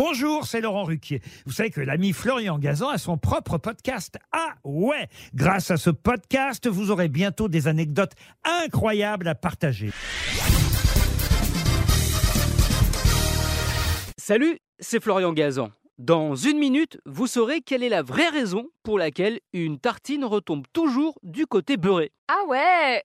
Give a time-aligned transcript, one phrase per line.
[0.00, 1.20] Bonjour, c'est Laurent Ruquier.
[1.44, 4.16] Vous savez que l'ami Florian Gazan a son propre podcast.
[4.30, 8.12] Ah ouais Grâce à ce podcast, vous aurez bientôt des anecdotes
[8.44, 9.90] incroyables à partager.
[14.16, 15.72] Salut, c'est Florian Gazan.
[15.98, 20.66] Dans une minute, vous saurez quelle est la vraie raison pour laquelle une tartine retombe
[20.72, 22.12] toujours du côté beurré.
[22.28, 23.02] Ah ouais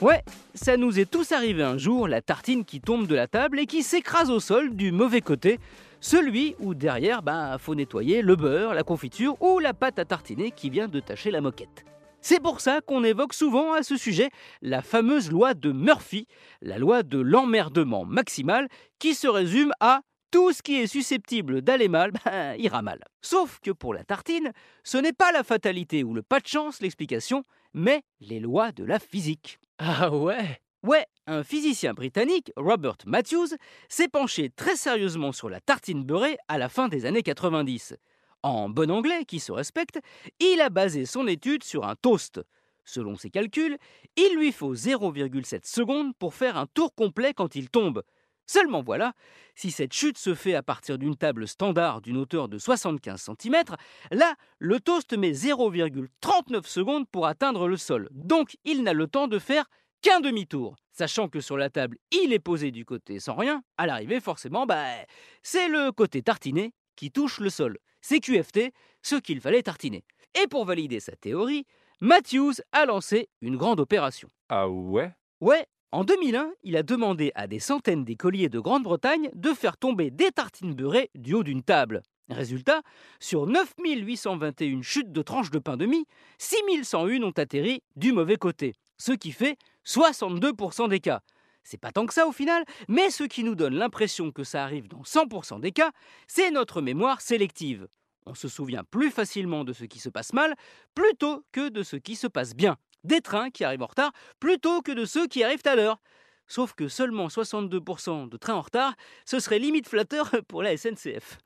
[0.00, 0.24] Ouais,
[0.54, 3.66] ça nous est tous arrivé un jour, la tartine qui tombe de la table et
[3.66, 5.60] qui s'écrase au sol du mauvais côté,
[6.00, 10.50] celui où derrière, ben, faut nettoyer le beurre, la confiture ou la pâte à tartiner
[10.50, 11.84] qui vient de tacher la moquette.
[12.22, 16.26] C'est pour ça qu'on évoque souvent à ce sujet la fameuse loi de Murphy,
[16.60, 18.68] la loi de l'emmerdement maximal,
[18.98, 23.02] qui se résume à tout ce qui est susceptible d'aller mal, ben, ira mal.
[23.22, 24.52] Sauf que pour la tartine,
[24.84, 28.84] ce n'est pas la fatalité ou le pas de chance l'explication, mais les lois de
[28.84, 29.58] la physique.
[29.78, 30.60] Ah ouais?
[30.82, 33.48] Ouais, un physicien britannique, Robert Matthews,
[33.90, 37.96] s'est penché très sérieusement sur la tartine beurrée à la fin des années 90.
[38.42, 40.00] En bon anglais qui se respecte,
[40.38, 42.40] il a basé son étude sur un toast.
[42.86, 43.76] Selon ses calculs,
[44.16, 48.02] il lui faut 0,7 secondes pour faire un tour complet quand il tombe.
[48.46, 49.12] Seulement voilà,
[49.54, 53.64] si cette chute se fait à partir d'une table standard d'une hauteur de 75 cm,
[54.12, 58.08] là, le toast met 0,39 secondes pour atteindre le sol.
[58.12, 59.66] Donc, il n'a le temps de faire
[60.02, 60.76] qu'un demi-tour.
[60.92, 64.66] Sachant que sur la table, il est posé du côté sans rien, à l'arrivée, forcément,
[64.66, 64.84] bah,
[65.42, 67.78] c'est le côté tartiné qui touche le sol.
[68.00, 70.04] C'est QFT, ce qu'il fallait tartiner.
[70.42, 71.64] Et pour valider sa théorie,
[72.00, 74.28] Matthews a lancé une grande opération.
[74.48, 75.12] Ah ouais?
[75.40, 80.10] Ouais, en 2001, il a demandé à des centaines d'écoliers de Grande-Bretagne de faire tomber
[80.10, 82.02] des tartines beurrées du haut d'une table.
[82.28, 82.82] Résultat,
[83.18, 86.06] sur 9821 chutes de tranches de pain de mie,
[86.38, 91.22] 6101 ont atterri du mauvais côté, ce qui fait 62% des cas.
[91.62, 94.64] C'est pas tant que ça au final, mais ce qui nous donne l'impression que ça
[94.64, 95.92] arrive dans 100% des cas,
[96.26, 97.86] c'est notre mémoire sélective.
[98.26, 100.54] On se souvient plus facilement de ce qui se passe mal
[100.94, 102.76] plutôt que de ce qui se passe bien.
[103.04, 106.00] Des trains qui arrivent en retard plutôt que de ceux qui arrivent à l'heure.
[106.46, 108.94] Sauf que seulement 62% de trains en retard,
[109.24, 111.38] ce serait limite flatteur pour la SNCF.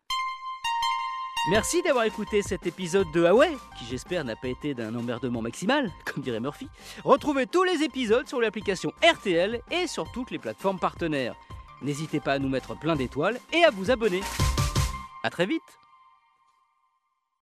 [1.47, 5.91] Merci d'avoir écouté cet épisode de Huawei, qui j'espère n'a pas été d'un emmerdement maximal,
[6.07, 6.69] comme dirait Murphy.
[7.05, 11.35] Retrouvez tous les épisodes sur l'application RTL et sur toutes les plateformes partenaires.
[11.83, 14.23] N'hésitez pas à nous mettre plein d'étoiles et à vous abonner.
[15.23, 15.63] A très vite